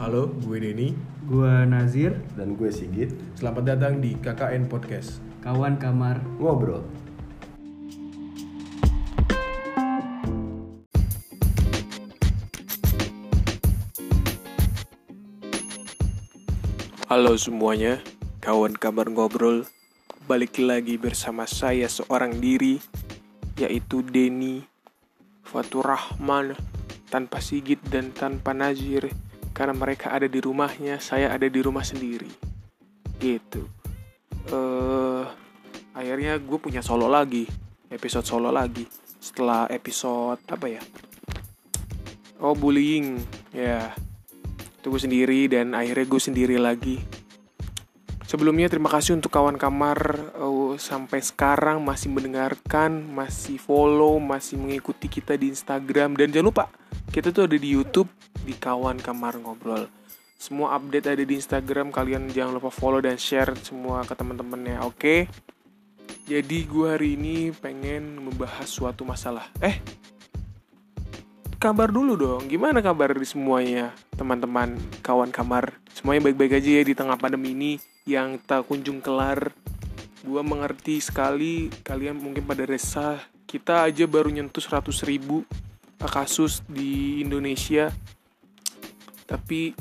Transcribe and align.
Halo, 0.00 0.32
gue 0.32 0.56
Denny. 0.56 0.96
Gua 1.28 1.68
Nazir, 1.68 2.16
Dan 2.32 2.56
gue 2.56 2.72
Sigit 2.72 3.12
Selamat 3.36 3.76
datang 3.76 4.00
di 4.00 4.16
KKN 4.16 4.64
Podcast. 4.64 5.20
kawan 5.44 5.76
kamar. 5.76 6.24
Ngobrol 6.40 6.80
Halo 17.04 17.36
semuanya, 17.36 18.00
kawan 18.40 18.72
kamar 18.80 19.12
ngobrol. 19.12 19.68
Balik 20.24 20.64
lagi 20.64 20.96
bersama 20.96 21.44
saya 21.44 21.92
seorang 21.92 22.40
diri, 22.40 22.80
yaitu 23.60 24.00
Denny 24.00 24.64
Fatur 25.44 25.84
Rahman, 25.84 26.56
tanpa 27.12 27.44
Sigit 27.44 27.84
dan 27.92 28.16
tanpa 28.16 28.56
Nazir. 28.56 29.12
Karena 29.60 29.76
mereka 29.76 30.08
ada 30.16 30.24
di 30.24 30.40
rumahnya, 30.40 30.96
saya 31.04 31.28
ada 31.36 31.44
di 31.44 31.60
rumah 31.60 31.84
sendiri. 31.84 32.32
Gitu. 33.20 33.60
eh 34.48 35.24
akhirnya 35.92 36.40
gue 36.40 36.56
punya 36.56 36.80
solo 36.80 37.04
lagi, 37.12 37.44
episode 37.92 38.24
solo 38.24 38.48
lagi. 38.48 38.88
Setelah 39.20 39.68
episode 39.68 40.40
apa 40.48 40.64
ya? 40.64 40.80
Oh 42.40 42.56
bullying, 42.56 43.20
ya 43.52 43.92
itu 44.80 44.88
gue 44.88 45.02
sendiri 45.04 45.40
dan 45.44 45.76
akhirnya 45.76 46.08
gue 46.08 46.20
sendiri 46.24 46.56
lagi 46.56 46.96
sebelumnya 48.24 48.70
terima 48.72 48.88
kasih 48.88 49.18
untuk 49.18 49.28
kawan 49.28 49.60
kamar 49.60 50.32
uh, 50.40 50.72
sampai 50.80 51.20
sekarang 51.20 51.84
masih 51.84 52.08
mendengarkan 52.08 53.04
masih 53.12 53.60
follow 53.60 54.16
masih 54.16 54.56
mengikuti 54.56 55.10
kita 55.10 55.36
di 55.36 55.52
Instagram 55.52 56.16
dan 56.16 56.32
jangan 56.32 56.48
lupa 56.48 56.64
kita 57.10 57.34
tuh 57.34 57.50
ada 57.50 57.58
di 57.58 57.74
YouTube 57.74 58.06
di 58.46 58.54
kawan 58.54 59.02
kamar 59.02 59.34
ngobrol 59.42 59.90
semua 60.38 60.78
update 60.78 61.10
ada 61.10 61.24
di 61.26 61.34
Instagram 61.34 61.90
kalian 61.90 62.30
jangan 62.30 62.62
lupa 62.62 62.70
follow 62.70 63.02
dan 63.02 63.18
share 63.18 63.50
semua 63.58 64.06
ke 64.06 64.14
teman-temannya 64.14 64.78
oke 64.86 65.26
jadi 66.30 66.58
gue 66.70 66.86
hari 66.86 67.18
ini 67.18 67.50
pengen 67.50 68.22
membahas 68.22 68.70
suatu 68.70 69.02
masalah 69.02 69.50
eh 69.58 69.82
kabar 71.60 71.92
dulu 71.92 72.16
dong. 72.16 72.48
Gimana 72.48 72.80
kabar 72.80 73.12
di 73.12 73.28
semuanya, 73.28 73.92
teman-teman, 74.16 74.80
kawan 75.04 75.28
kamar? 75.28 75.76
Semuanya 75.92 76.24
baik-baik 76.24 76.56
aja 76.56 76.80
ya 76.80 76.82
di 76.88 76.96
tengah 76.96 77.20
pandemi 77.20 77.52
ini 77.52 77.72
yang 78.08 78.40
tak 78.40 78.64
kunjung 78.64 79.04
kelar. 79.04 79.52
Gua 80.24 80.40
mengerti 80.40 81.04
sekali 81.04 81.68
kalian 81.84 82.16
mungkin 82.16 82.48
pada 82.48 82.64
resah. 82.64 83.20
Kita 83.44 83.84
aja 83.84 84.08
baru 84.08 84.32
nyentuh 84.32 84.64
100 84.64 85.04
ribu 85.04 85.44
kasus 86.08 86.64
di 86.64 87.20
Indonesia. 87.20 87.92
Tapi 89.28 89.74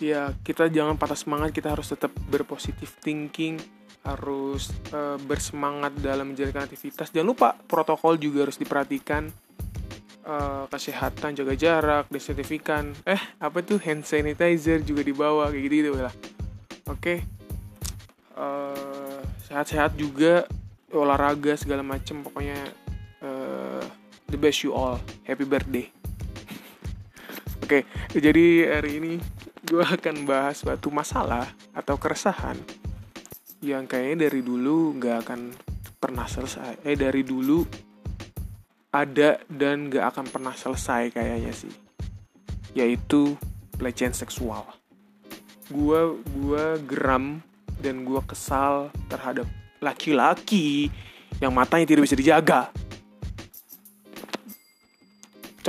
ya 0.00 0.34
kita 0.42 0.66
jangan 0.72 0.96
patah 0.96 1.18
semangat, 1.18 1.54
kita 1.54 1.70
harus 1.76 1.92
tetap 1.92 2.10
berpositif 2.26 2.96
thinking, 3.04 3.60
harus 4.02 4.72
eh, 4.90 5.18
bersemangat 5.20 5.92
dalam 6.00 6.32
menjalankan 6.32 6.64
aktivitas. 6.64 7.12
Jangan 7.12 7.28
lupa 7.28 7.48
protokol 7.54 8.16
juga 8.16 8.48
harus 8.48 8.56
diperhatikan. 8.56 9.28
Eh, 10.20 10.64
kesehatan 10.68 11.32
jaga 11.32 11.54
jarak 11.56 12.04
desinfektan. 12.12 12.92
Eh 13.08 13.20
apa 13.40 13.64
tuh 13.64 13.80
hand 13.80 14.04
sanitizer 14.04 14.84
juga 14.84 15.02
dibawa 15.02 15.48
kayak 15.48 15.62
gitu 15.64 15.74
gitu 15.80 15.90
lah. 16.00 16.14
Oke? 16.88 17.24
Eh, 18.36 19.20
sehat-sehat 19.48 19.96
juga. 19.96 20.44
Olahraga 20.90 21.54
segala 21.54 21.86
macem. 21.86 22.18
Pokoknya 22.20 22.58
the 24.30 24.38
best 24.38 24.62
you 24.62 24.70
all. 24.72 25.02
Happy 25.26 25.44
birthday. 25.44 25.90
Oke 27.66 27.84
jadi 28.14 28.78
hari 28.78 29.02
ini 29.02 29.14
gue 29.66 29.82
akan 29.82 30.26
bahas 30.26 30.62
suatu 30.62 30.90
masalah 30.90 31.46
atau 31.74 31.94
keresahan 31.98 32.58
yang 33.60 33.84
kayaknya 33.84 34.30
dari 34.30 34.40
dulu 34.40 34.96
nggak 34.96 35.16
akan 35.26 35.40
pernah 36.00 36.24
selesai. 36.24 36.80
Eh 36.82 36.96
dari 36.96 37.20
dulu 37.20 37.60
ada 38.90 39.38
dan 39.46 39.86
gak 39.86 40.16
akan 40.16 40.26
pernah 40.32 40.54
selesai 40.56 41.14
kayaknya 41.14 41.52
sih. 41.54 41.70
Yaitu 42.74 43.38
pelecehan 43.78 44.16
seksual. 44.16 44.66
Gua 45.70 46.18
gua 46.34 46.74
geram 46.82 47.38
dan 47.78 48.02
gua 48.02 48.24
kesal 48.26 48.90
terhadap 49.06 49.46
laki-laki 49.78 50.90
yang 51.38 51.54
matanya 51.54 51.86
tidak 51.94 52.10
bisa 52.10 52.18
dijaga 52.18 52.68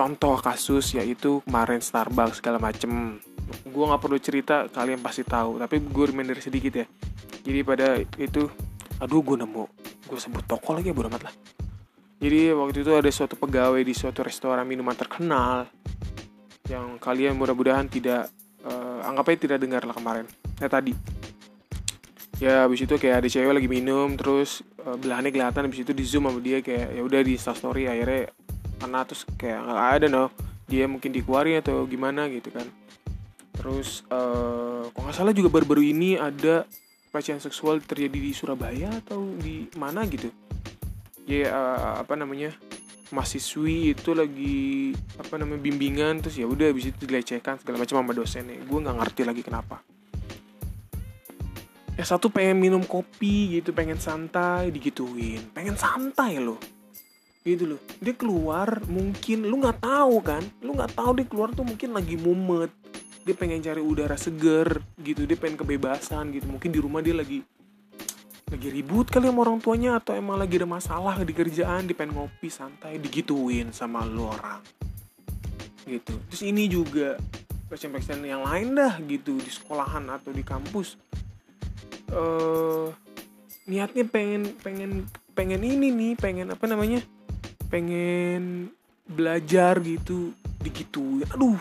contoh 0.02 0.34
kasus 0.42 0.98
yaitu 0.98 1.46
kemarin 1.46 1.78
Starbucks 1.78 2.42
segala 2.42 2.58
macem 2.58 3.22
gua 3.70 3.94
nggak 3.94 4.02
perlu 4.02 4.18
cerita 4.18 4.66
kalian 4.74 4.98
pasti 5.06 5.22
tahu 5.22 5.62
tapi 5.62 5.78
gue 5.78 6.06
reminder 6.10 6.42
sedikit 6.42 6.74
ya 6.82 6.86
jadi 7.46 7.60
pada 7.62 8.02
itu 8.18 8.50
aduh 8.98 9.22
gue 9.22 9.38
nemu 9.38 9.70
gue 10.10 10.18
sebut 10.18 10.42
toko 10.50 10.74
lagi 10.74 10.90
ya 10.90 10.98
bodo 10.98 11.14
amat 11.14 11.30
lah 11.30 11.34
jadi 12.22 12.54
waktu 12.54 12.86
itu 12.86 12.92
ada 12.94 13.10
suatu 13.10 13.38
pegawai 13.38 13.82
di 13.82 13.94
suatu 13.98 14.22
restoran 14.22 14.66
minuman 14.66 14.94
terkenal 14.94 15.66
yang 16.70 17.02
kalian 17.02 17.34
mudah-mudahan 17.34 17.90
tidak 17.90 18.30
eh, 18.62 19.00
anggap 19.10 19.34
aja 19.34 19.38
tidak 19.50 19.58
dengar 19.58 19.82
lah 19.84 19.98
kemarin. 19.98 20.26
Ya 20.62 20.70
tadi. 20.70 20.94
Ya 22.38 22.66
habis 22.66 22.86
itu 22.86 22.94
kayak 22.98 23.26
ada 23.26 23.28
cewek 23.30 23.54
lagi 23.58 23.66
minum 23.66 24.14
terus 24.14 24.62
eh, 24.86 24.96
belahannya 25.02 25.34
kelihatan 25.34 25.66
habis 25.66 25.82
itu 25.82 25.98
di 25.98 26.06
zoom 26.06 26.30
sama 26.30 26.38
dia 26.38 26.62
kayak 26.62 26.94
ya 26.94 27.02
udah 27.02 27.22
di 27.26 27.34
story 27.42 27.90
akhirnya 27.90 28.30
karena 28.82 29.06
terus 29.06 29.22
kayak 29.38 29.62
nggak 29.62 29.90
ada 30.02 30.06
no. 30.10 30.26
Dia 30.66 30.90
mungkin 30.90 31.14
dikeluarin 31.14 31.62
atau 31.62 31.86
gimana 31.86 32.26
gitu 32.34 32.50
kan. 32.50 32.66
Terus 33.54 34.02
eh 34.10 34.82
kok 34.90 34.98
nggak 34.98 35.16
salah 35.16 35.34
juga 35.38 35.54
baru-baru 35.54 35.86
ini 35.86 36.18
ada 36.18 36.66
pelecehan 37.14 37.38
seksual 37.38 37.78
terjadi 37.86 38.18
di 38.18 38.34
Surabaya 38.34 38.90
atau 38.90 39.22
di 39.38 39.70
mana 39.78 40.02
gitu. 40.10 40.34
Ya 41.30 41.54
eh, 41.54 41.94
apa 42.02 42.18
namanya 42.18 42.50
mahasiswi 43.14 43.94
itu 43.94 44.16
lagi 44.18 44.96
apa 45.20 45.36
namanya 45.38 45.62
bimbingan 45.62 46.24
terus 46.24 46.40
ya 46.40 46.48
udah 46.48 46.72
habis 46.72 46.90
itu 46.90 47.06
dilecehkan 47.06 47.62
segala 47.62 47.86
macam 47.86 48.02
sama 48.02 48.12
dosennya. 48.18 48.58
Gue 48.66 48.82
nggak 48.82 48.98
ngerti 48.98 49.22
lagi 49.28 49.42
kenapa. 49.46 49.86
Ya 52.00 52.08
satu 52.08 52.34
pengen 52.34 52.58
minum 52.58 52.82
kopi 52.82 53.62
gitu 53.62 53.76
pengen 53.78 54.02
santai 54.02 54.74
digituin. 54.74 55.54
Pengen 55.54 55.78
santai 55.78 56.42
loh 56.42 56.81
gitu 57.42 57.76
loh. 57.76 57.82
Dia 57.98 58.14
keluar 58.14 58.86
mungkin 58.86 59.50
lu 59.50 59.62
nggak 59.62 59.82
tahu 59.82 60.16
kan? 60.22 60.44
Lu 60.62 60.78
nggak 60.78 60.94
tahu 60.94 61.12
dia 61.18 61.28
keluar 61.28 61.50
tuh 61.54 61.66
mungkin 61.66 61.94
lagi 61.94 62.16
mumet. 62.18 62.70
Dia 63.22 63.38
pengen 63.38 63.62
cari 63.62 63.82
udara 63.82 64.18
seger 64.18 64.82
gitu 65.02 65.26
dia 65.26 65.38
pengen 65.38 65.62
kebebasan 65.62 66.34
gitu. 66.34 66.46
Mungkin 66.50 66.70
di 66.70 66.80
rumah 66.82 67.02
dia 67.02 67.18
lagi 67.18 67.42
lagi 68.52 68.68
ribut 68.68 69.08
kali 69.08 69.32
sama 69.32 69.48
orang 69.48 69.64
tuanya 69.64 69.96
atau 69.96 70.12
emang 70.12 70.36
lagi 70.36 70.60
ada 70.60 70.68
masalah 70.68 71.16
di 71.24 71.32
kerjaan 71.32 71.88
di 71.88 71.96
pengen 71.96 72.20
ngopi 72.20 72.52
santai 72.52 73.00
digituin 73.00 73.72
sama 73.72 74.04
lu 74.04 74.28
orang. 74.28 74.60
Gitu. 75.88 76.14
Terus 76.30 76.44
ini 76.44 76.68
juga 76.68 77.16
pasien-pasien 77.72 78.20
yang 78.28 78.44
lain 78.44 78.76
dah 78.76 79.00
gitu 79.08 79.40
di 79.40 79.48
sekolahan 79.48 80.04
atau 80.12 80.36
di 80.36 80.44
kampus. 80.44 81.00
Eh 82.12 82.92
niatnya 83.72 84.04
pengen 84.04 84.52
pengen 84.60 85.08
pengen 85.32 85.64
ini 85.64 85.94
nih 85.94 86.14
pengen 86.20 86.52
apa 86.52 86.66
namanya 86.68 87.00
pengen 87.72 88.70
belajar 89.08 89.80
gitu 89.82 90.36
digituin 90.62 91.26
aduh. 91.32 91.58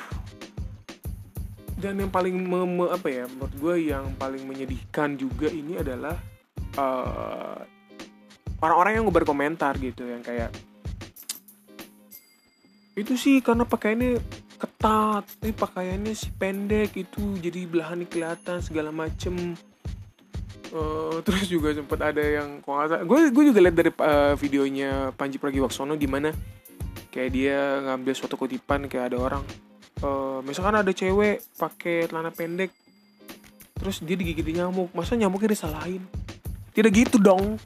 Dan 1.80 1.96
yang 1.96 2.12
paling 2.12 2.36
me- 2.36 2.68
me- 2.68 2.92
apa 2.92 3.08
ya 3.08 3.24
menurut 3.24 3.54
gue 3.56 3.74
yang 3.88 4.12
paling 4.20 4.44
menyedihkan 4.44 5.16
juga 5.16 5.48
ini 5.48 5.80
adalah 5.80 6.12
eh, 6.76 7.58
orang-orang 8.60 9.00
yang 9.00 9.08
berkomentar 9.08 9.80
gitu 9.80 10.04
yang 10.04 10.20
kayak 10.20 10.52
itu 13.00 13.16
sih 13.16 13.40
karena 13.40 13.64
pakaiannya 13.64 14.20
ketat 14.60 15.24
ini 15.40 15.52
pakaiannya 15.56 16.12
si 16.12 16.28
pendek 16.36 16.92
itu 17.00 17.40
jadi 17.40 17.64
belahannya 17.64 18.04
kelihatan 18.04 18.60
segala 18.60 18.92
macem 18.92 19.56
Eh, 20.70 21.18
terus 21.26 21.50
juga 21.50 21.74
sempat 21.74 21.98
ada 21.98 22.22
yang 22.22 22.62
kok 22.62 22.70
nggak 22.70 23.02
gue 23.02 23.18
gue 23.34 23.44
juga 23.50 23.58
lihat 23.58 23.74
dari 23.74 23.90
eh, 23.90 24.34
videonya 24.38 25.10
Panji 25.18 25.42
Pragiwaksono 25.42 25.98
di 25.98 26.06
mana 26.06 26.30
kayak 27.10 27.30
dia 27.34 27.58
ngambil 27.90 28.14
suatu 28.14 28.38
kutipan 28.38 28.86
kayak 28.86 29.10
ada 29.10 29.18
orang 29.18 29.42
eh, 29.98 30.38
misalkan 30.46 30.78
ada 30.78 30.94
cewek 30.94 31.42
pakai 31.58 32.06
celana 32.06 32.30
pendek 32.30 32.70
terus 33.82 33.98
dia 33.98 34.14
digigit 34.14 34.46
nyamuk 34.46 34.94
masa 34.94 35.18
nyamuknya 35.18 35.58
disalahin? 35.58 36.06
Tidak 36.70 36.92
gitu 36.94 37.18
dong. 37.18 37.58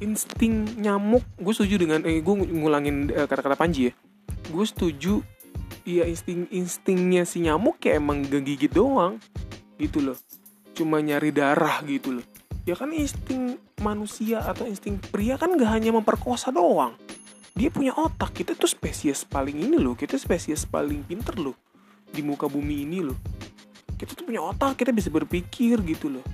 Insting 0.00 0.80
nyamuk. 0.80 1.26
Gue 1.36 1.52
setuju 1.52 1.76
dengan 1.76 2.00
eh 2.08 2.24
gue 2.24 2.34
ngulangin 2.56 3.12
eh, 3.12 3.28
kata-kata 3.28 3.58
Panji 3.58 3.90
ya. 3.90 3.92
Gue 4.48 4.64
setuju 4.64 5.20
iya 5.84 6.08
insting 6.08 6.48
instingnya 6.48 7.28
si 7.28 7.44
nyamuk 7.44 7.76
kayak 7.82 8.00
emang 8.00 8.24
gigit 8.24 8.72
doang. 8.72 9.20
Gitu 9.76 10.00
loh 10.00 10.16
cuma 10.76 11.00
nyari 11.00 11.32
darah 11.32 11.80
gitu 11.88 12.20
loh. 12.20 12.26
Ya 12.68 12.76
kan 12.76 12.92
insting 12.92 13.56
manusia 13.80 14.44
atau 14.44 14.68
insting 14.68 15.00
pria 15.00 15.40
kan 15.40 15.56
gak 15.56 15.72
hanya 15.72 15.96
memperkosa 15.96 16.52
doang. 16.52 16.92
Dia 17.56 17.72
punya 17.72 17.96
otak 17.96 18.36
kita 18.36 18.52
tuh 18.52 18.68
spesies 18.68 19.24
paling 19.24 19.56
ini 19.56 19.80
loh 19.80 19.96
kita 19.96 20.20
spesies 20.20 20.68
paling 20.68 21.00
pinter 21.08 21.32
loh 21.40 21.56
di 22.12 22.20
muka 22.20 22.44
bumi 22.44 22.84
ini 22.84 23.00
loh. 23.00 23.16
Kita 23.96 24.12
tuh 24.12 24.28
punya 24.28 24.44
otak 24.44 24.76
kita 24.76 24.92
bisa 24.92 25.08
berpikir 25.08 25.80
gitu 25.80 26.12
loh. 26.12 26.26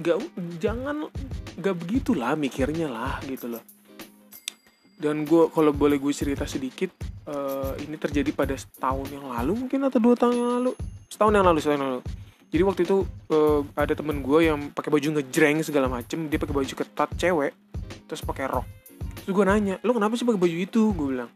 Nggak 0.00 0.16
jangan 0.56 1.12
nggak 1.60 1.76
begitulah 1.76 2.32
mikirnya 2.40 2.88
lah 2.88 3.20
gitu 3.28 3.52
loh. 3.52 3.60
Dan 4.96 5.28
gue 5.28 5.52
kalau 5.52 5.76
boleh 5.76 6.00
gue 6.00 6.08
cerita 6.16 6.48
sedikit 6.48 6.88
uh, 7.28 7.76
ini 7.84 8.00
terjadi 8.00 8.32
pada 8.32 8.56
setahun 8.56 9.12
yang 9.12 9.28
lalu 9.28 9.68
mungkin 9.68 9.84
atau 9.84 10.00
dua 10.00 10.16
tahun 10.16 10.40
yang 10.40 10.52
lalu? 10.56 10.72
Setahun 11.12 11.32
yang 11.36 11.44
lalu 11.44 11.58
setahun 11.60 11.76
yang 11.76 11.90
lalu 12.00 12.04
jadi 12.50 12.62
waktu 12.62 12.86
itu 12.86 13.02
uh, 13.30 13.66
ada 13.74 13.92
temen 13.92 14.22
gue 14.22 14.46
yang 14.46 14.70
pakai 14.70 14.90
baju 14.90 15.18
ngejreng 15.18 15.60
segala 15.66 15.90
macem 15.90 16.30
dia 16.30 16.38
pakai 16.38 16.54
baju 16.54 16.74
ketat 16.74 17.10
cewek 17.18 17.52
terus 18.06 18.22
pakai 18.22 18.46
rok. 18.46 18.66
Terus 19.26 19.32
gue 19.34 19.44
nanya 19.44 19.76
lo 19.82 19.90
kenapa 19.92 20.14
sih 20.14 20.22
pakai 20.22 20.40
baju 20.40 20.56
itu? 20.56 20.82
Gue 20.94 21.06
bilang. 21.16 21.30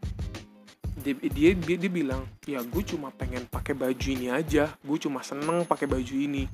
Dia, 1.01 1.17
dia 1.17 1.49
dia 1.57 1.75
dia 1.81 1.91
bilang 1.91 2.21
ya 2.45 2.61
gue 2.61 2.83
cuma 2.85 3.09
pengen 3.11 3.43
pakai 3.51 3.75
baju 3.75 4.07
ini 4.07 4.31
aja. 4.31 4.71
Gue 4.79 4.97
cuma 4.97 5.19
seneng 5.19 5.67
pakai 5.67 5.89
baju 5.89 6.15
ini. 6.15 6.47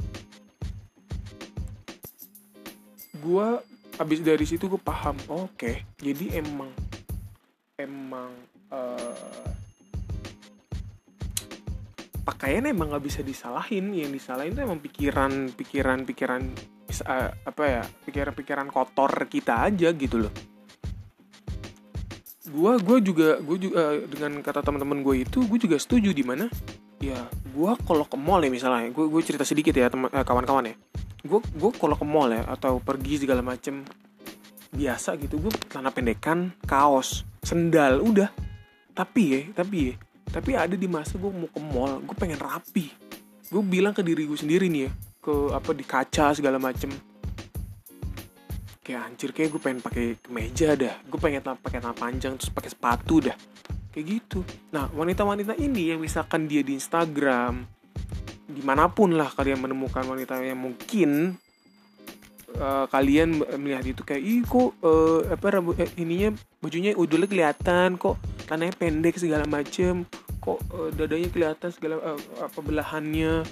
Gue 3.18 3.62
abis 3.98 4.22
dari 4.22 4.46
situ 4.46 4.70
gue 4.70 4.78
paham 4.78 5.18
oke 5.26 5.58
okay. 5.58 5.82
jadi 5.98 6.38
emang 6.38 6.70
emang 7.82 8.30
uh, 8.70 9.50
pakaian 12.28 12.68
emang 12.68 12.92
nggak 12.92 13.06
bisa 13.08 13.24
disalahin. 13.24 13.96
Yang 13.96 14.20
disalahin 14.20 14.52
itu 14.52 14.62
emang 14.68 14.84
pikiran 14.84 15.32
pikiran 15.56 16.04
pikiran 16.04 16.42
uh, 17.08 17.32
apa 17.48 17.64
ya 17.64 17.82
pikiran 18.04 18.34
pikiran 18.36 18.68
kotor 18.68 19.12
kita 19.32 19.64
aja 19.64 19.96
gitu 19.96 20.28
loh. 20.28 20.34
Gue 22.52 22.74
gue 22.84 22.98
juga 23.00 23.40
gue 23.40 23.58
juga 23.64 23.96
uh, 23.96 24.04
dengan 24.04 24.44
kata 24.44 24.60
teman-teman 24.60 25.00
gue 25.00 25.24
itu 25.24 25.48
gue 25.48 25.60
juga 25.60 25.80
setuju 25.80 26.12
di 26.12 26.24
mana 26.28 26.52
ya 27.00 27.30
gue 27.32 27.72
kalau 27.88 28.04
ke 28.04 28.18
mall 28.20 28.42
ya 28.44 28.52
misalnya 28.52 28.90
gue 28.92 29.06
gue 29.08 29.22
cerita 29.24 29.48
sedikit 29.48 29.72
ya 29.72 29.88
teman 29.88 30.12
uh, 30.12 30.28
kawan-kawan 30.28 30.68
ya. 30.68 30.76
Gue 31.24 31.40
gue 31.56 31.72
kalau 31.80 31.96
ke 31.96 32.04
mall 32.04 32.36
ya 32.36 32.44
atau 32.44 32.84
pergi 32.84 33.24
segala 33.24 33.40
macem 33.40 33.88
biasa 34.68 35.16
gitu 35.24 35.40
gue 35.40 35.52
celana 35.72 35.96
pendekan 35.96 36.52
kaos 36.68 37.24
sendal 37.40 38.04
udah. 38.04 38.28
Tapi 38.92 39.22
ya 39.32 39.40
tapi 39.56 39.78
ya 39.92 39.96
tapi 40.32 40.56
ada 40.58 40.76
di 40.76 40.88
masa 40.90 41.16
gue 41.16 41.32
mau 41.32 41.48
ke 41.48 41.60
mall 41.62 42.04
gue 42.04 42.16
pengen 42.18 42.40
rapi. 42.40 42.92
Gue 43.48 43.64
bilang 43.64 43.96
ke 43.96 44.04
diri 44.04 44.28
gue 44.28 44.36
sendiri 44.36 44.68
nih 44.68 44.82
ya 44.88 44.92
ke 45.24 45.34
apa 45.52 45.72
di 45.76 45.84
kaca 45.84 46.36
segala 46.36 46.60
macem. 46.60 46.92
Kayak 48.84 49.02
anjir 49.04 49.30
kayak 49.36 49.50
gue 49.52 49.62
pengen 49.62 49.80
pakai 49.84 50.06
kemeja 50.20 50.76
dah. 50.76 50.96
Gue 51.08 51.20
pengen 51.20 51.44
pakai 51.44 51.80
tangan 51.84 51.98
panjang 51.98 52.34
terus 52.40 52.52
pakai 52.52 52.72
sepatu 52.72 53.24
dah. 53.24 53.36
Kayak 53.92 54.06
gitu. 54.20 54.40
Nah 54.72 54.92
wanita-wanita 54.92 55.56
ini 55.60 55.96
yang 55.96 56.00
misalkan 56.00 56.48
dia 56.48 56.64
di 56.64 56.76
Instagram 56.76 57.78
di 58.48 58.64
mana 58.64 58.88
pun 58.88 59.12
lah 59.12 59.28
kalian 59.28 59.60
menemukan 59.60 60.08
wanita 60.08 60.40
yang 60.40 60.56
mungkin 60.56 61.36
uh, 62.56 62.88
kalian 62.88 63.44
melihat 63.60 63.84
itu 63.84 64.02
kayak 64.08 64.24
ih 64.24 64.42
kok 64.48 64.72
uh, 64.82 65.28
apa 65.28 65.46
rambut 65.52 65.76
eh, 65.84 65.92
ininya 66.00 66.32
bajunya 66.64 66.96
udah 66.96 67.28
kelihatan 67.28 68.00
kok 68.00 68.16
tanahnya 68.48 68.74
pendek 68.80 69.20
segala 69.20 69.44
macem 69.44 70.08
kok 70.48 70.64
uh, 70.72 70.90
dadanya 70.96 71.28
kelihatan 71.28 71.70
segala 71.76 72.00
uh, 72.00 72.20
apa 72.40 72.60
belahannya. 72.64 73.44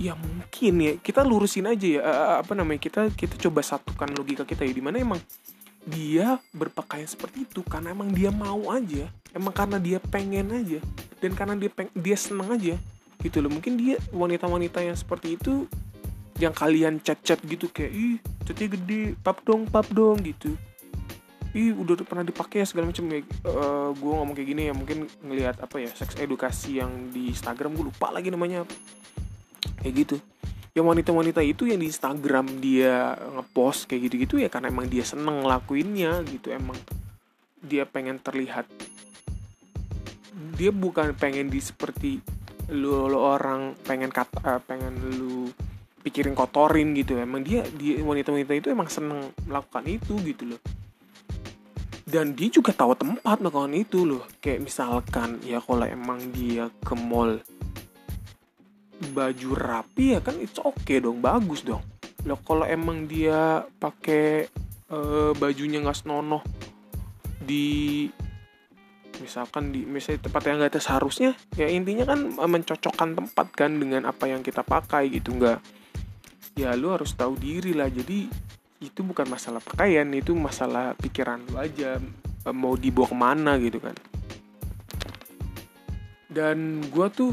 Ya 0.00 0.16
mungkin 0.16 0.74
ya. 0.80 0.92
Kita 0.96 1.20
lurusin 1.20 1.68
aja 1.68 1.84
ya 1.84 2.00
uh, 2.00 2.36
apa 2.40 2.56
namanya 2.56 2.80
kita 2.80 3.12
kita 3.12 3.36
coba 3.36 3.60
satukan 3.60 4.16
logika 4.16 4.48
kita 4.48 4.64
ya. 4.64 4.72
Di 4.72 4.80
mana 4.80 4.96
emang 4.96 5.20
dia 5.84 6.40
berpakaian 6.56 7.04
seperti 7.04 7.44
itu 7.44 7.60
karena 7.60 7.92
emang 7.92 8.08
dia 8.16 8.32
mau 8.32 8.72
aja. 8.72 9.12
Emang 9.36 9.52
karena 9.52 9.76
dia 9.76 10.00
pengen 10.00 10.48
aja. 10.56 10.80
Dan 11.20 11.36
karena 11.36 11.52
dia 11.52 11.68
peng 11.68 11.92
dia 11.92 12.16
seneng 12.16 12.56
aja. 12.56 12.80
Gitu 13.20 13.36
loh. 13.44 13.52
Mungkin 13.52 13.76
dia 13.76 14.00
wanita-wanita 14.16 14.80
yang 14.80 14.96
seperti 14.96 15.36
itu 15.36 15.68
yang 16.40 16.52
kalian 16.52 17.00
chat-chat 17.00 17.40
gitu 17.44 17.68
kayak 17.68 17.92
ih 17.92 18.16
chatnya 18.48 18.72
gede. 18.72 19.02
Pap 19.20 19.44
dong 19.44 19.68
pap 19.68 19.84
dong 19.92 20.24
gitu 20.24 20.56
ih 21.56 21.72
udah 21.72 21.96
pernah 22.04 22.20
dipakai 22.20 22.60
ya 22.60 22.66
segala 22.68 22.92
macam 22.92 23.08
kayak 23.08 23.24
uh, 23.48 23.88
gue 23.96 24.12
ngomong 24.12 24.36
kayak 24.36 24.48
gini 24.52 24.62
ya 24.68 24.74
mungkin 24.76 25.08
ngelihat 25.24 25.56
apa 25.64 25.80
ya 25.80 25.88
seks 25.88 26.20
edukasi 26.20 26.84
yang 26.84 27.08
di 27.08 27.32
Instagram 27.32 27.72
gue 27.72 27.88
lupa 27.88 28.12
lagi 28.12 28.28
namanya. 28.28 28.68
Kayak 29.80 29.94
gitu. 30.04 30.16
Yang 30.76 30.86
wanita-wanita 30.92 31.40
itu 31.40 31.64
yang 31.64 31.80
di 31.80 31.88
Instagram 31.88 32.60
dia 32.60 33.16
ngepost 33.16 33.88
kayak 33.88 34.12
gitu-gitu 34.12 34.36
ya 34.36 34.52
karena 34.52 34.68
emang 34.68 34.92
dia 34.92 35.00
seneng 35.00 35.40
ngelakuinnya 35.40 36.20
gitu 36.28 36.52
emang 36.52 36.76
dia 37.64 37.88
pengen 37.88 38.20
terlihat. 38.20 38.68
Dia 40.60 40.68
bukan 40.68 41.16
pengen 41.16 41.48
di 41.48 41.64
seperti 41.64 42.20
lu, 42.68 43.08
lu 43.08 43.16
orang 43.16 43.72
pengen 43.88 44.12
kata 44.12 44.44
uh, 44.44 44.60
pengen 44.60 44.92
lu 45.16 45.48
pikirin 46.04 46.38
kotorin 46.38 46.94
gitu 46.94 47.18
emang 47.18 47.42
dia 47.42 47.66
dia 47.74 47.98
wanita-wanita 47.98 48.52
itu 48.54 48.70
emang 48.70 48.86
seneng 48.86 49.34
melakukan 49.42 49.82
itu 49.90 50.14
gitu 50.22 50.54
loh 50.54 50.60
dan 52.06 52.38
dia 52.38 52.46
juga 52.46 52.70
tahu 52.70 52.94
tempat 52.94 53.42
melakukan 53.42 53.74
itu 53.74 54.06
loh. 54.06 54.22
Kayak 54.38 54.62
misalkan 54.62 55.42
ya 55.42 55.58
kalau 55.58 55.82
emang 55.82 56.22
dia 56.30 56.70
ke 56.86 56.94
mall 56.94 57.42
baju 59.12 59.50
rapi 59.52 60.16
ya 60.16 60.24
kan 60.24 60.40
itu 60.40 60.62
oke 60.62 60.86
okay 60.86 61.02
dong 61.02 61.18
bagus 61.18 61.66
dong. 61.66 61.82
Loh 62.22 62.38
kalau 62.46 62.62
emang 62.62 63.10
dia 63.10 63.66
pakai 63.82 64.46
uh, 64.94 65.34
bajunya 65.34 65.82
nggak 65.82 66.06
senonoh 66.06 66.46
di 67.42 68.06
misalkan 69.18 69.72
di 69.72 69.82
misalnya 69.88 70.28
tempat 70.28 70.42
yang 70.44 70.60
gak 70.60 70.76
seharusnya 70.76 71.32
ya 71.56 71.64
intinya 71.72 72.04
kan 72.04 72.36
mencocokkan 72.36 73.16
tempat 73.16 73.46
kan 73.56 73.80
dengan 73.80 74.04
apa 74.04 74.28
yang 74.28 74.46
kita 74.46 74.62
pakai 74.62 75.10
gitu 75.10 75.34
nggak? 75.34 75.58
Ya 76.54 76.72
lu 76.78 76.94
harus 76.94 77.12
tahu 77.18 77.34
diri 77.36 77.74
lah. 77.74 77.90
Jadi 77.90 78.45
itu 78.80 79.00
bukan 79.00 79.24
masalah 79.28 79.64
pakaian 79.64 80.04
itu 80.12 80.36
masalah 80.36 80.92
pikiran 81.00 81.40
lu 81.48 81.56
aja 81.56 81.96
e, 82.44 82.48
mau 82.52 82.76
dibawa 82.76 83.08
ke 83.08 83.16
mana 83.16 83.52
gitu 83.56 83.80
kan. 83.80 83.96
Dan 86.28 86.84
gue 86.92 87.08
tuh 87.08 87.32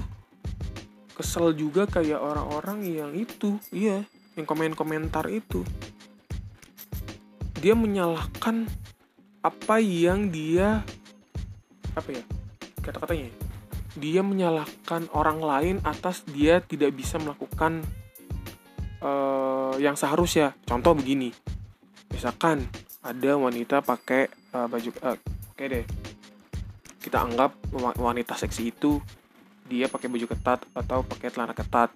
kesel 1.13 1.51
juga 1.53 1.83
kayak 1.83 2.17
orang-orang 2.17 2.87
yang 2.87 3.11
itu 3.11 3.59
iya 3.75 4.07
yang 4.39 4.45
komen-komentar 4.47 5.27
itu. 5.27 5.67
Dia 7.59 7.75
menyalahkan 7.75 8.67
apa 9.43 9.75
yang 9.83 10.31
dia 10.31 10.87
apa 11.93 12.09
ya 12.09 12.23
kata-katanya 12.79 13.27
dia 13.99 14.25
menyalahkan 14.25 15.05
orang 15.13 15.43
lain 15.43 15.75
atas 15.85 16.25
dia 16.25 16.63
tidak 16.63 16.97
bisa 16.97 17.21
melakukan 17.21 17.85
uh, 19.03 19.75
yang 19.77 19.99
seharusnya. 19.99 20.55
Contoh 20.63 20.95
begini. 20.95 21.29
Misalkan 22.09 22.65
ada 23.03 23.35
wanita 23.35 23.83
pakai 23.83 24.31
uh, 24.55 24.65
baju 24.71 24.89
uh, 25.03 25.17
oke 25.53 25.63
deh. 25.67 25.85
Kita 27.03 27.19
anggap 27.19 27.51
wanita 27.99 28.39
seksi 28.39 28.71
itu 28.71 29.03
dia 29.67 29.91
pakai 29.91 30.07
baju 30.07 30.25
ketat 30.31 30.63
atau 30.71 31.03
pakai 31.03 31.29
celana 31.29 31.51
ketat. 31.51 31.91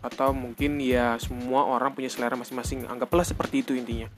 Atau 0.00 0.32
mungkin 0.32 0.80
ya 0.80 1.18
semua 1.20 1.66
orang 1.66 1.92
punya 1.92 2.08
selera 2.08 2.38
masing-masing. 2.38 2.86
Anggaplah 2.86 3.26
seperti 3.26 3.66
itu 3.66 3.74
intinya. 3.76 4.08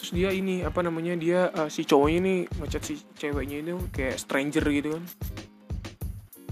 Terus 0.00 0.10
dia 0.10 0.32
ini 0.34 0.64
apa 0.64 0.80
namanya 0.80 1.14
dia 1.14 1.52
uh, 1.54 1.68
si 1.70 1.84
cowoknya 1.86 2.18
nih 2.24 2.38
ngechat 2.60 2.82
si 2.82 2.94
ceweknya 3.16 3.62
itu 3.62 3.76
kayak 3.92 4.16
stranger 4.16 4.64
gitu 4.72 4.96
kan. 4.96 5.04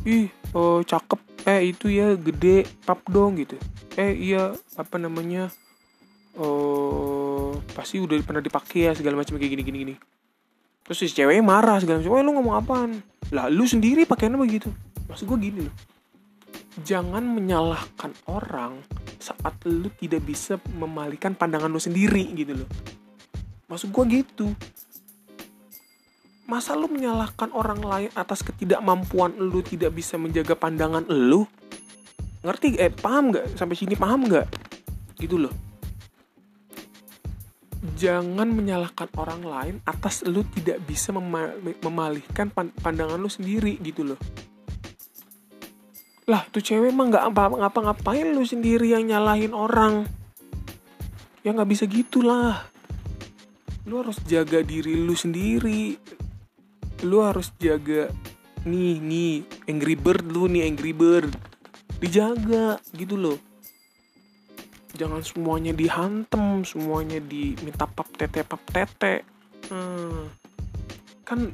Ih 0.05 0.29
oh, 0.53 0.85
cakep. 0.85 1.21
Eh 1.43 1.75
itu 1.75 1.91
ya 1.91 2.15
gede 2.15 2.71
pap 2.87 3.03
dong 3.11 3.35
gitu 3.35 3.59
eh 3.99 4.13
iya 4.17 4.57
apa 4.81 4.97
namanya 4.97 5.53
oh 6.41 7.57
pasti 7.77 8.01
udah 8.01 8.17
pernah 8.25 8.41
dipakai 8.41 8.89
ya 8.89 8.93
segala 8.97 9.21
macam 9.21 9.37
kayak 9.37 9.53
gini 9.53 9.63
gini 9.65 9.79
gini. 9.85 9.95
Terus 10.83 10.99
si 10.99 11.15
ceweknya 11.15 11.45
marah 11.45 11.79
segala 11.79 12.03
macam. 12.03 12.19
Eh 12.19 12.25
lu 12.25 12.33
ngomong 12.35 12.55
apaan? 12.59 12.91
Lah 13.31 13.47
lu 13.47 13.65
sendiri 13.69 14.09
pakainya 14.09 14.41
begitu. 14.41 14.73
Maksud 15.07 15.29
gue 15.29 15.39
gini 15.39 15.61
loh. 15.69 15.77
Jangan 16.83 17.23
menyalahkan 17.23 18.17
orang 18.33 18.81
saat 19.21 19.55
lu 19.69 19.93
tidak 20.01 20.25
bisa 20.25 20.57
memalikan 20.73 21.37
pandangan 21.37 21.69
lu 21.69 21.79
sendiri 21.79 22.33
gitu 22.33 22.65
loh. 22.65 22.69
Maksud 23.69 23.93
gue 23.93 24.05
gitu. 24.25 24.53
Masa 26.49 26.75
lu 26.75 26.91
menyalahkan 26.91 27.55
orang 27.55 27.81
lain 27.81 28.11
atas 28.13 28.43
ketidakmampuan 28.45 29.39
lu 29.39 29.63
tidak 29.65 29.95
bisa 29.95 30.19
menjaga 30.19 30.59
pandangan 30.59 31.07
lu 31.09 31.47
ngerti? 32.43 32.79
Eh 32.79 32.91
paham 32.91 33.31
nggak? 33.31 33.55
Sampai 33.55 33.79
sini 33.79 33.95
paham 33.95 34.27
nggak? 34.27 34.47
Gitu 35.19 35.39
loh. 35.39 35.55
Jangan 37.99 38.47
menyalahkan 38.51 39.11
orang 39.19 39.43
lain 39.43 39.75
atas 39.87 40.23
lu 40.27 40.47
tidak 40.55 40.83
bisa 40.87 41.11
memalihkan 41.83 42.51
pandangan 42.55 43.19
lu 43.19 43.31
sendiri 43.31 43.79
gitu 43.83 44.07
loh. 44.07 44.19
Lah 46.31 46.47
tuh 46.51 46.63
cewek 46.63 46.95
emang 46.95 47.11
nggak 47.11 47.35
apa 47.35 47.59
ngapa-ngapain 47.59 48.31
lu 48.31 48.47
sendiri 48.47 48.95
yang 48.95 49.07
nyalahin 49.07 49.51
orang. 49.51 50.07
Ya 51.43 51.51
nggak 51.51 51.71
bisa 51.71 51.85
gitulah 51.91 52.71
lu 53.83 53.99
harus 53.99 54.23
jaga 54.31 54.63
diri 54.63 54.95
lu 54.95 55.19
sendiri. 55.19 55.99
Lu 57.03 57.19
harus 57.27 57.51
jaga 57.59 58.07
nih 58.63 59.03
nih 59.03 59.43
Angry 59.67 59.99
Bird 59.99 60.23
lu 60.31 60.47
nih 60.47 60.71
Angry 60.71 60.95
Bird 60.95 61.52
dijaga 62.03 62.83
gitu 62.99 63.15
loh. 63.15 63.39
Jangan 64.99 65.23
semuanya 65.23 65.71
dihantem 65.71 66.67
semuanya 66.67 67.23
diminta 67.23 67.87
pap 67.87 68.11
tete 68.19 68.43
pap 68.43 68.63
tete. 68.75 69.23
Hmm. 69.71 70.27
kan 71.23 71.49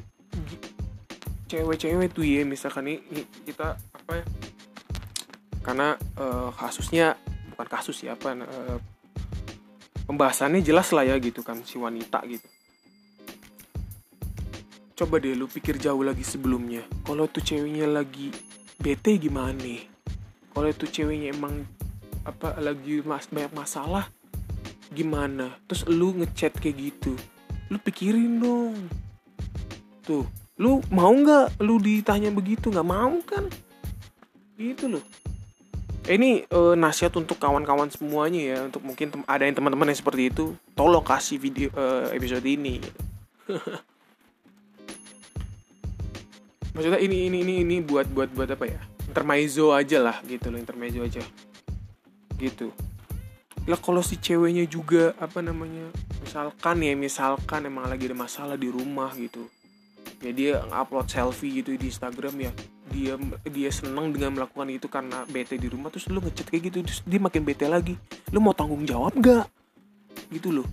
cewek-cewek 1.47 2.11
tuh 2.11 2.25
ya 2.25 2.43
misalkan 2.43 2.89
nih 2.89 2.99
kita 3.47 3.77
apa 3.95 4.11
ya 4.11 4.25
karena 5.63 5.95
eh, 5.95 6.49
kasusnya 6.57 7.15
bukan 7.53 7.67
kasus 7.69 8.01
ya 8.03 8.17
apa 8.17 8.33
eh, 8.43 8.77
pembahasannya 10.09 10.65
jelas 10.65 10.89
lah 10.91 11.05
ya 11.05 11.15
gitu 11.21 11.45
kan 11.45 11.61
si 11.63 11.77
wanita 11.77 12.25
gitu. 12.27 12.49
Coba 14.99 15.21
deh 15.21 15.37
lu 15.37 15.47
pikir 15.47 15.79
jauh 15.79 16.03
lagi 16.03 16.25
sebelumnya 16.25 16.83
kalau 17.07 17.29
tuh 17.29 17.45
ceweknya 17.45 17.87
lagi 17.87 18.33
bete 18.81 19.15
gimana 19.15 19.55
nih 19.55 19.98
kalau 20.53 20.69
tuh 20.75 20.89
ceweknya 20.89 21.33
emang 21.33 21.65
apa 22.27 22.59
lagi 22.59 23.01
mas 23.05 23.29
banyak 23.31 23.53
masalah 23.55 24.09
gimana? 24.93 25.55
Terus 25.69 25.85
lu 25.87 26.13
ngechat 26.17 26.57
kayak 26.57 26.77
gitu 26.77 27.13
lu 27.69 27.77
pikirin 27.77 28.41
dong. 28.41 28.75
Tuh 30.03 30.25
lu 30.59 30.81
mau 30.91 31.13
nggak 31.13 31.61
lu 31.61 31.77
ditanya 31.79 32.33
begitu? 32.33 32.73
Nggak 32.73 32.89
mau 32.89 33.13
kan? 33.23 33.45
Gitu 34.57 34.89
loh. 34.89 35.05
Eh, 36.09 36.17
ini 36.17 36.41
eh, 36.41 36.73
nasihat 36.73 37.13
untuk 37.21 37.37
kawan-kawan 37.37 37.93
semuanya 37.93 38.41
ya 38.41 38.65
untuk 38.65 38.81
mungkin 38.81 39.13
ada 39.29 39.45
yang 39.45 39.53
teman-teman 39.53 39.93
yang 39.93 39.99
seperti 40.01 40.33
itu 40.33 40.57
tolong 40.73 41.05
kasih 41.05 41.37
video 41.37 41.69
eh, 41.77 42.17
episode 42.17 42.43
ini. 42.49 42.81
Maksudnya 46.73 46.99
ini 47.01 47.29
ini 47.29 47.37
ini 47.45 47.61
ini 47.61 47.75
buat 47.85 48.09
buat 48.09 48.33
buat 48.33 48.49
apa 48.49 48.65
ya 48.65 48.81
intermezzo 49.09 49.73
aja 49.73 49.97
lah 49.97 50.17
gitu 50.23 50.53
loh 50.53 50.61
intermezzo 50.61 51.01
aja. 51.01 51.25
Gitu. 52.37 52.69
Lah 53.65 53.79
kalau 53.81 54.05
si 54.05 54.21
ceweknya 54.21 54.69
juga 54.69 55.17
apa 55.17 55.41
namanya 55.41 55.89
misalkan 56.21 56.85
ya 56.85 56.93
misalkan 56.93 57.65
emang 57.65 57.89
lagi 57.89 58.05
ada 58.05 58.17
masalah 58.17 58.55
di 58.55 58.69
rumah 58.69 59.09
gitu. 59.17 59.49
Ya 60.21 60.31
dia 60.31 60.51
upload 60.69 61.09
selfie 61.09 61.59
gitu 61.59 61.73
di 61.73 61.89
Instagram 61.89 62.37
ya. 62.37 62.51
Dia 62.89 63.13
dia 63.49 63.69
seneng 63.73 64.13
dengan 64.13 64.37
melakukan 64.37 64.69
itu 64.69 64.85
karena 64.85 65.25
bete 65.25 65.57
di 65.57 65.67
rumah 65.67 65.89
terus 65.89 66.05
lu 66.07 66.21
ngechat 66.21 66.47
kayak 66.47 66.69
gitu 66.69 66.77
terus 66.85 67.01
dia 67.03 67.17
makin 67.17 67.41
bete 67.41 67.65
lagi. 67.65 67.97
Lu 68.29 68.39
mau 68.39 68.53
tanggung 68.53 68.85
jawab 68.85 69.17
gak 69.17 69.49
gitu 70.29 70.53
loh. 70.61 70.67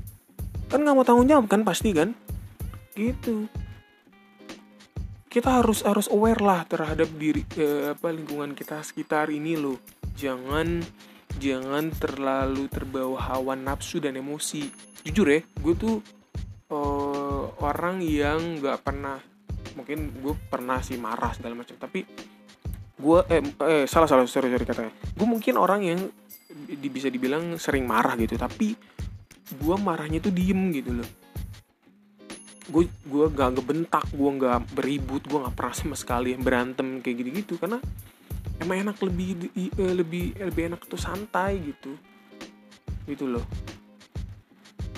Kan 0.69 0.85
nggak 0.85 0.95
mau 0.95 1.07
tanggung 1.07 1.27
jawab 1.27 1.49
kan 1.49 1.65
pasti 1.65 1.97
kan? 1.97 2.13
Gitu 2.97 3.49
kita 5.37 5.61
harus 5.61 5.85
harus 5.85 6.09
aware 6.09 6.41
lah 6.41 6.65
terhadap 6.65 7.13
diri 7.21 7.45
eh, 7.61 7.93
apa 7.93 8.09
lingkungan 8.09 8.57
kita 8.57 8.81
sekitar 8.81 9.29
ini 9.29 9.53
loh. 9.61 9.77
Jangan 10.17 10.81
jangan 11.37 11.93
terlalu 11.93 12.73
terbawa 12.73 13.21
hawa 13.21 13.53
nafsu 13.53 14.01
dan 14.01 14.17
emosi. 14.17 14.65
Jujur 15.05 15.29
ya 15.29 15.45
gue 15.45 15.75
tuh 15.77 16.01
eh, 16.73 17.43
orang 17.61 18.01
yang 18.01 18.65
nggak 18.65 18.81
pernah 18.81 19.21
mungkin 19.77 20.09
gue 20.25 20.33
pernah 20.49 20.81
sih 20.81 20.97
marah 20.97 21.37
segala 21.37 21.61
macam 21.61 21.77
tapi 21.77 22.09
gue 22.97 23.19
eh, 23.29 23.45
eh 23.45 23.85
salah 23.85 24.09
salah 24.09 24.25
sorry 24.25 24.49
sorry 24.49 24.65
katanya. 24.65 24.97
Gue 25.13 25.29
mungkin 25.29 25.61
orang 25.61 25.85
yang 25.85 26.01
bisa 26.81 27.13
dibilang 27.13 27.61
sering 27.61 27.85
marah 27.85 28.17
gitu 28.17 28.41
tapi 28.41 28.73
gue 29.53 29.77
marahnya 29.77 30.17
tuh 30.17 30.33
diem 30.33 30.73
gitu 30.73 30.97
loh 30.97 31.26
gue 32.67 32.91
gue 33.07 33.27
gak 33.31 33.51
ngebentak 33.55 34.07
gue 34.11 34.31
nggak 34.43 34.75
beribut 34.75 35.23
gue 35.23 35.39
nggak 35.39 35.55
pernah 35.55 35.75
sama 35.75 35.95
sekali 35.95 36.35
berantem 36.35 36.99
kayak 36.99 37.17
gitu 37.23 37.31
gitu 37.31 37.55
karena 37.63 37.79
emang 38.61 38.89
enak 38.89 38.97
lebih 39.05 39.53
eh, 39.57 39.95
lebih 39.95 40.37
lebih 40.37 40.63
enak 40.73 40.81
tuh 40.89 41.01
santai 41.01 41.61
gitu. 41.61 41.93
Gitu 43.07 43.25
loh. 43.29 43.45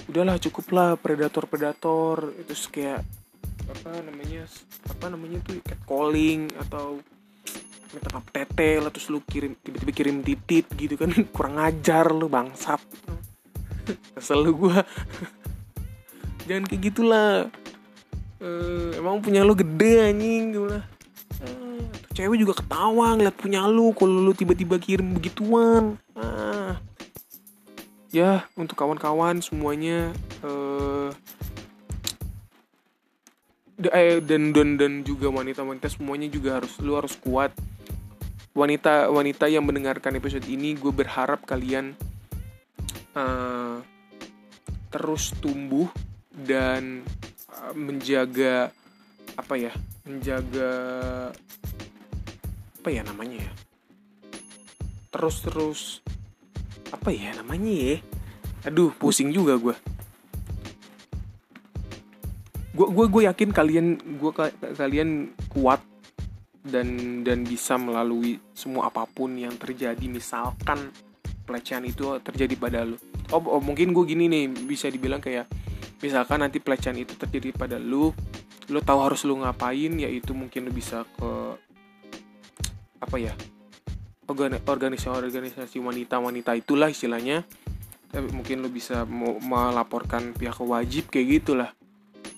Udahlah 0.09 0.41
cukup 0.41 0.67
lah 0.73 0.91
predator 0.97 1.45
predator 1.45 2.33
itu 2.39 2.55
kayak 2.73 3.05
apa 3.69 4.01
namanya 4.01 4.49
apa 4.89 5.07
namanya 5.13 5.45
tuh 5.45 5.61
catcalling 5.61 6.49
atau 6.57 7.05
minta 7.93 8.09
pap 8.09 8.25
tete 8.33 8.81
lah 8.81 8.89
terus 8.93 9.13
lu 9.13 9.21
kirim 9.25 9.57
tiba-tiba 9.61 9.93
kirim 9.93 10.17
titit 10.25 10.67
gitu 10.79 10.95
kan. 10.97 11.13
Kurang 11.35 11.61
ajar 11.61 12.09
lu 12.15 12.31
bangsat. 12.31 12.81
Kesel 14.17 14.45
lu 14.45 14.53
gua 14.57 14.81
jangan 16.49 16.65
kayak 16.65 16.83
gitulah. 16.89 17.53
Eh, 18.41 18.97
emang 18.97 19.21
punya 19.21 19.45
lu 19.45 19.53
gede 19.53 20.09
anjing 20.09 20.57
gitu 20.57 20.67
lah 20.73 20.83
tuh 22.09 22.15
cewek 22.15 22.39
juga 22.41 22.59
ketawa 22.59 23.15
ngeliat 23.15 23.37
punya 23.39 23.63
lu 23.71 23.95
kalau 23.95 24.19
lu 24.19 24.33
tiba-tiba 24.35 24.81
kirim 24.83 25.15
begituan. 25.15 26.01
Ah. 26.19 26.81
Ya 28.11 28.49
untuk 28.57 28.75
kawan-kawan 28.75 29.39
semuanya 29.45 30.11
eh, 30.43 31.11
dan 34.25 34.51
dan 34.51 34.75
dan 34.75 34.93
juga 35.07 35.31
wanita-wanita 35.31 35.87
semuanya 35.93 36.27
juga 36.27 36.59
harus 36.59 36.75
lu 36.83 36.99
harus 36.99 37.15
kuat. 37.21 37.53
Wanita 38.57 39.13
wanita 39.15 39.47
yang 39.47 39.63
mendengarkan 39.63 40.19
episode 40.19 40.43
ini 40.51 40.75
gue 40.75 40.91
berharap 40.91 41.47
kalian 41.47 41.95
eh, 43.15 43.77
terus 44.91 45.37
tumbuh 45.39 45.87
dan 46.47 47.03
eh, 47.51 47.75
menjaga 47.75 48.71
apa 49.39 49.55
ya 49.55 49.73
menjaga 50.07 50.73
apa 52.79 52.89
ya 52.89 53.03
namanya 53.07 53.39
ya 53.43 53.53
terus 55.15 55.37
terus 55.43 55.81
apa 56.91 57.11
ya 57.13 57.35
namanya 57.37 57.73
ya 57.73 57.97
aduh 58.67 58.91
pusing 58.97 59.31
juga 59.31 59.57
gue 59.59 59.77
gue 62.79 62.89
gue 62.95 63.07
gue 63.11 63.23
yakin 63.27 63.51
kalian 63.51 63.87
gue 64.23 64.33
kalian 64.79 65.35
kuat 65.51 65.83
dan 66.69 67.21
dan 67.25 67.43
bisa 67.43 67.81
melalui 67.81 68.39
semua 68.53 68.93
apa 68.93 69.09
pun 69.09 69.35
yang 69.35 69.57
terjadi. 69.57 70.05
Misalkan 70.07 70.93
pelecehan 71.49 71.83
itu 71.89 72.21
terjadi 72.21 72.55
pada 72.55 72.85
lu. 72.85 73.01
Oh, 73.33 73.41
oh 73.59 73.63
mungkin 73.65 73.91
gue 73.97 74.05
gini 74.05 74.29
nih 74.29 74.45
bisa 74.69 74.93
dibilang 74.93 75.19
kayak 75.19 75.49
misalkan 75.99 76.43
nanti 76.43 76.63
pelecehan 76.63 76.99
itu 76.99 77.19
terjadi 77.19 77.51
pada 77.55 77.77
lu 77.77 78.15
lu 78.69 78.81
tahu 78.85 79.01
harus 79.01 79.25
lu 79.25 79.41
ngapain 79.41 79.93
yaitu 79.97 80.37
mungkin 80.37 80.69
lu 80.69 80.73
bisa 80.73 81.03
ke 81.17 81.31
apa 83.01 83.17
ya 83.17 83.33
organ- 84.29 84.61
organisasi-organisasi 84.61 85.81
wanita-wanita 85.81 86.53
itulah 86.59 86.93
istilahnya. 86.93 87.49
Tapi 88.09 88.29
mungkin 88.33 88.65
lu 88.65 88.73
bisa 88.73 89.05
mau 89.05 89.37
melaporkan 89.37 90.33
pihak 90.33 90.61
wajib 90.65 91.13
kayak 91.13 91.41
gitulah 91.41 91.71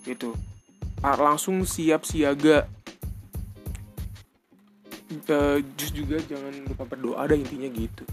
gitu. 0.03 0.35
Ah, 1.03 1.15
langsung 1.19 1.63
siap 1.63 2.03
siaga. 2.07 2.67
Eh, 5.11 5.59
just 5.75 5.95
juga 5.95 6.23
jangan 6.23 6.55
lupa 6.71 6.87
berdoa 6.87 7.27
ada 7.27 7.35
intinya 7.35 7.67
gitu 7.67 8.07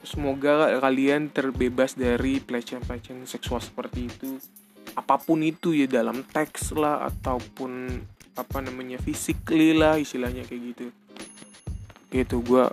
semoga 0.00 0.80
kalian 0.80 1.28
terbebas 1.28 1.92
dari 1.92 2.40
pelecehan-pelecehan 2.40 3.28
seksual 3.28 3.60
seperti 3.60 4.08
itu. 4.08 4.40
Apa 4.96 5.20
pun 5.20 5.44
itu 5.44 5.76
ya 5.76 5.86
dalam 5.86 6.24
teks 6.24 6.72
lah 6.74 7.06
ataupun 7.08 8.00
apa 8.34 8.58
namanya 8.64 8.96
physically 8.96 9.76
lah 9.76 10.00
istilahnya 10.00 10.48
kayak 10.48 10.62
gitu. 10.72 10.86
Gitu 12.10 12.36
gue 12.42 12.64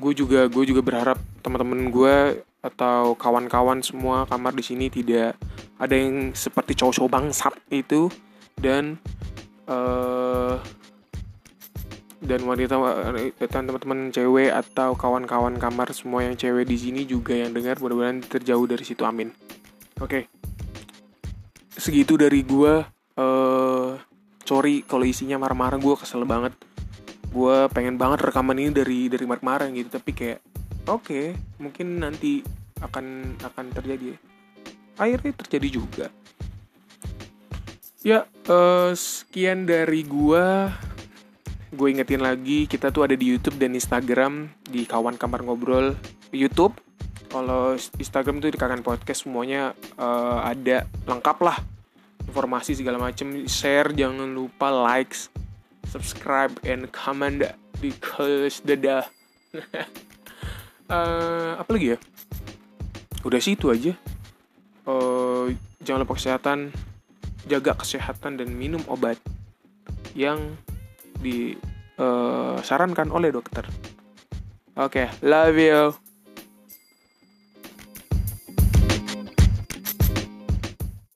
gue 0.00 0.12
juga 0.16 0.48
gue 0.48 0.64
juga 0.64 0.80
berharap 0.80 1.18
teman-teman 1.44 1.92
gue 1.92 2.16
atau 2.60 3.16
kawan-kawan 3.16 3.80
semua 3.84 4.24
kamar 4.28 4.52
di 4.56 4.64
sini 4.64 4.88
tidak 4.88 5.36
ada 5.80 5.94
yang 5.96 6.32
seperti 6.32 6.76
cowok-cowok 6.76 7.12
bangsat 7.12 7.54
itu. 7.68 8.08
Dan 8.56 8.96
eh 9.68 10.79
dan 12.20 12.44
wanita 12.44 12.76
dan 13.48 13.64
teman-teman 13.64 14.12
cewek 14.12 14.52
atau 14.52 14.92
kawan-kawan 14.92 15.56
kamar 15.56 15.88
semua 15.96 16.20
yang 16.20 16.36
cewek 16.36 16.68
di 16.68 16.76
sini 16.76 17.08
juga 17.08 17.32
yang 17.32 17.56
dengar 17.56 17.80
mudah-mudahan 17.80 18.20
terjauh 18.20 18.68
dari 18.68 18.84
situ 18.84 19.08
amin. 19.08 19.32
Oke. 20.04 20.28
Segitu 21.72 22.20
dari 22.20 22.44
gua 22.44 22.84
eh 23.16 23.90
sorry 24.44 24.84
kalau 24.84 25.08
isinya 25.08 25.40
marah-marah 25.40 25.80
gua 25.80 25.96
kesel 25.96 26.28
banget. 26.28 26.52
Gua 27.32 27.72
pengen 27.72 27.96
banget 27.96 28.20
rekaman 28.20 28.60
ini 28.60 28.70
dari 28.76 29.08
dari 29.08 29.24
marah-marah 29.24 29.72
gitu 29.72 29.88
tapi 29.88 30.12
kayak 30.12 30.44
oke 30.84 31.32
mungkin 31.56 32.04
nanti 32.04 32.44
akan 32.84 33.36
akan 33.40 33.64
terjadi. 33.72 34.12
Akhirnya 35.00 35.32
terjadi 35.40 35.68
juga. 35.72 36.06
Ya 38.04 38.28
eh, 38.28 38.92
sekian 38.92 39.64
dari 39.64 40.04
gua 40.04 40.68
gue 41.70 41.88
ingetin 41.90 42.18
lagi 42.18 42.66
kita 42.66 42.90
tuh 42.90 43.06
ada 43.06 43.14
di 43.14 43.30
YouTube 43.30 43.54
dan 43.58 43.74
Instagram 43.74 44.50
di 44.66 44.82
kawan 44.86 45.14
kamar 45.14 45.46
ngobrol. 45.46 45.94
YouTube 46.34 46.74
kalau 47.30 47.78
Instagram 47.98 48.42
tuh 48.42 48.50
di 48.50 48.58
kawan 48.58 48.82
podcast 48.82 49.26
semuanya 49.26 49.74
eh, 49.98 50.38
ada 50.42 50.86
lengkap 51.06 51.38
lah. 51.46 51.58
Informasi 52.26 52.78
segala 52.78 52.98
macam 52.98 53.46
share 53.46 53.94
jangan 53.94 54.30
lupa 54.30 54.70
likes 54.70 55.30
subscribe 55.86 56.54
and 56.66 56.90
comment 56.90 57.42
because 57.78 58.62
dadah. 58.62 59.06
Eh 60.90 61.54
apa 61.54 61.70
lagi 61.70 61.94
ya? 61.94 61.98
Udah 63.22 63.38
sih 63.38 63.54
itu 63.54 63.70
aja. 63.70 63.94
Eh, 64.90 65.46
jangan 65.86 66.02
lupa 66.02 66.18
kesehatan 66.18 66.74
jaga 67.46 67.78
kesehatan 67.78 68.42
dan 68.42 68.48
minum 68.52 68.82
obat 68.90 69.16
yang 70.18 70.58
disarankan 71.22 73.08
oleh 73.12 73.30
dokter. 73.30 73.64
Oke 74.80 75.12
love 75.20 75.60
you 75.60 76.09